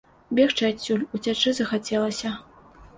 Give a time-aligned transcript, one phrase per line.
[0.39, 2.37] Бегчы адсюль, уцячы захацелася.